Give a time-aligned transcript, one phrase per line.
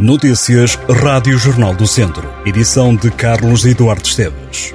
[0.00, 2.32] Notícias Rádio Jornal do Centro.
[2.46, 4.72] Edição de Carlos Eduardo Esteves.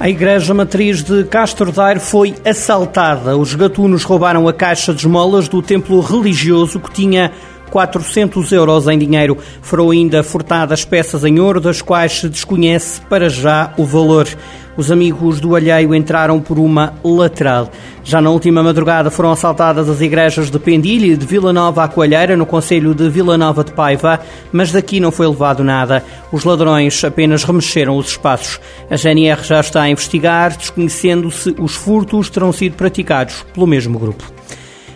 [0.00, 3.36] A Igreja Matriz de Castro Daire foi assaltada.
[3.36, 7.32] Os gatunos roubaram a caixa de esmolas do templo religioso que tinha
[7.70, 9.36] 400 euros em dinheiro.
[9.60, 14.26] Foram ainda furtadas peças em ouro, das quais se desconhece para já o valor.
[14.76, 17.70] Os amigos do alheio entraram por uma lateral.
[18.06, 21.88] Já na última madrugada foram assaltadas as igrejas de Pendilha e de Vila Nova à
[21.88, 24.20] Coalheira, no Conselho de Vila Nova de Paiva,
[24.52, 26.04] mas daqui não foi levado nada.
[26.30, 28.60] Os ladrões apenas remexeram os espaços.
[28.90, 33.98] A GNR já está a investigar, desconhecendo se os furtos terão sido praticados pelo mesmo
[33.98, 34.22] grupo.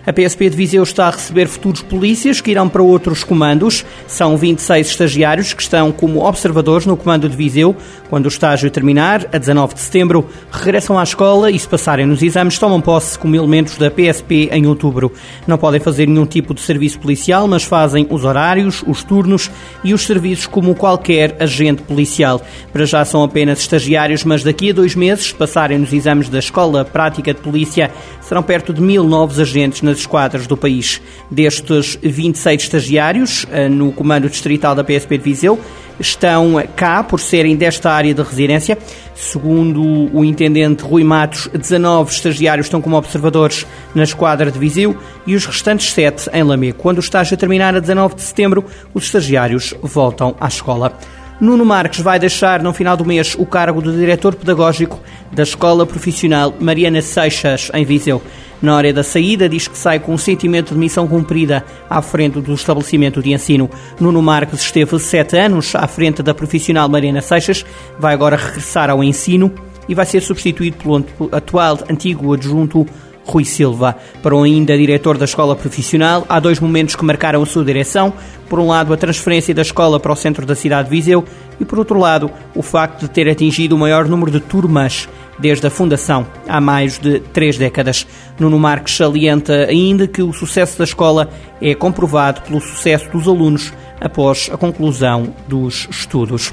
[0.08, 3.84] A PSP de Viseu está a receber futuros polícias que irão para outros comandos.
[4.06, 7.76] São 26 estagiários que estão como observadores no comando de Viseu.
[8.08, 12.22] Quando o estágio terminar, a 19 de setembro, regressam à escola e, se passarem nos
[12.22, 15.12] exames, tomam posse como elementos da PSP em outubro.
[15.46, 19.50] Não podem fazer nenhum tipo de serviço policial, mas fazem os horários, os turnos
[19.84, 22.40] e os serviços como qualquer agente policial.
[22.72, 26.38] Para já são apenas estagiários, mas daqui a dois meses, se passarem nos exames da
[26.38, 27.90] Escola Prática de Polícia,
[28.22, 31.00] serão perto de mil novos agentes nas esquadras do país.
[31.30, 35.58] Destes 26 estagiários eh, no Comando Distrital da PSP de Viseu,
[36.00, 38.78] estão cá por serem desta área de residência.
[39.14, 39.82] Segundo
[40.14, 45.44] o intendente Rui Matos, 19 estagiários estão como observadores na esquadra de Viseu e os
[45.44, 46.72] restantes 7 em Lamé.
[46.72, 50.96] Quando o estágio terminar a 19 de setembro, os estagiários voltam à escola.
[51.40, 55.86] Nuno Marques vai deixar no final do mês o cargo de diretor pedagógico da Escola
[55.86, 58.20] Profissional Mariana Seixas, em Viseu.
[58.60, 62.40] Na hora da saída, diz que sai com um sentimento de missão cumprida à frente
[62.40, 63.70] do estabelecimento de ensino.
[64.00, 67.64] Nuno Marques esteve sete anos à frente da profissional Mariana Seixas,
[67.98, 69.52] vai agora regressar ao ensino
[69.88, 72.84] e vai ser substituído pelo atual antigo adjunto
[73.24, 73.96] Rui Silva.
[74.22, 78.12] Para o ainda diretor da escola profissional, há dois momentos que marcaram a sua direção.
[78.48, 81.24] Por um lado, a transferência da escola para o centro da cidade de Viseu
[81.60, 85.08] e, por outro lado, o facto de ter atingido o maior número de turmas
[85.38, 88.06] desde a fundação, há mais de três décadas.
[88.38, 93.72] Nuno Marques salienta ainda que o sucesso da escola é comprovado pelo sucesso dos alunos
[94.00, 96.52] após a conclusão dos estudos.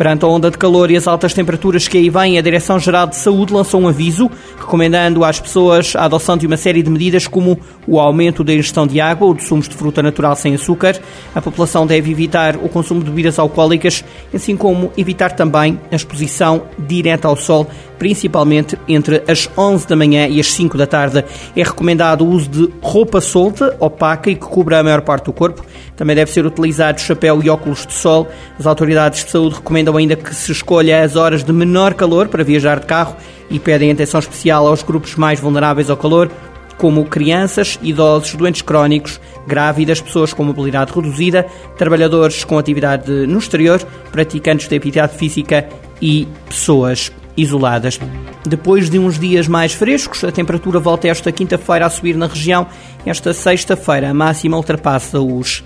[0.00, 3.16] Perante a onda de calor e as altas temperaturas que aí vêm, a Direção-Geral de
[3.16, 7.60] Saúde lançou um aviso recomendando às pessoas a adoção de uma série de medidas como
[7.86, 10.98] o aumento da ingestão de água ou de sumos de fruta natural sem açúcar.
[11.34, 14.02] A população deve evitar o consumo de bebidas alcoólicas,
[14.32, 17.68] assim como evitar também a exposição direta ao sol,
[17.98, 21.22] principalmente entre as 11 da manhã e as 5 da tarde.
[21.54, 25.32] É recomendado o uso de roupa solta, opaca e que cubra a maior parte do
[25.34, 25.62] corpo.
[25.94, 28.26] Também deve ser utilizado chapéu e óculos de sol.
[28.58, 32.44] As autoridades de saúde recomendam ainda que se escolha as horas de menor calor para
[32.44, 33.16] viajar de carro
[33.50, 36.30] e pedem atenção especial aos grupos mais vulneráveis ao calor,
[36.78, 41.46] como crianças, idosos, doentes crónicos, grávidas, pessoas com mobilidade reduzida,
[41.76, 45.68] trabalhadores com atividade no exterior, praticantes de atividade física
[46.00, 48.00] e pessoas isoladas.
[48.46, 52.66] Depois de uns dias mais frescos, a temperatura volta esta quinta-feira a subir na região.
[53.04, 55.62] Esta sexta-feira a máxima ultrapassa os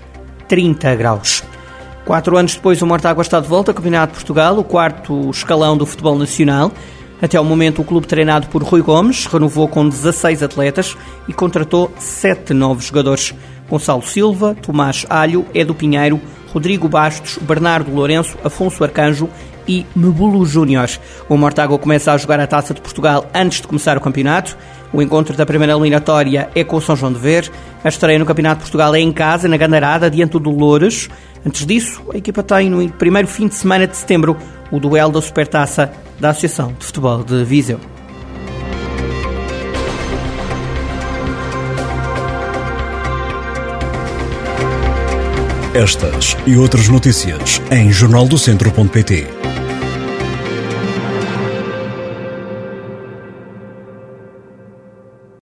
[0.47, 1.43] 30 graus.
[2.05, 5.75] Quatro anos depois, o Mortágua está de volta ao Campeonato de Portugal, o quarto escalão
[5.75, 6.71] do futebol nacional.
[7.19, 10.95] Até ao momento, o clube treinado por Rui Gomes renovou com 16 atletas
[11.27, 13.33] e contratou sete novos jogadores.
[13.67, 16.21] Gonçalo Silva, Tomás Alho, Edu Pinheiro,
[16.53, 19.27] Rodrigo Bastos, Bernardo Lourenço, Afonso Arcanjo
[19.67, 20.87] e Mebulo Júnior.
[21.27, 24.55] O Mortágua começa a jogar a Taça de Portugal antes de começar o campeonato.
[24.93, 27.51] O encontro da primeira eliminatória é com o São João de Ver.
[27.83, 31.09] A estreia no Campeonato de Portugal é em casa, na Gandarada, diante do Dolores.
[31.45, 34.35] Antes disso, a equipa tem no primeiro fim de semana de setembro
[34.71, 37.79] o duelo da Supertaça da Associação de Futebol de Viseu.
[45.75, 49.27] Estas e outras notícias em jornaldocentro.pt.